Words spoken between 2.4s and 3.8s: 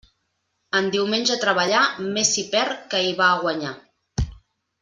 perd que hi va a guanyar.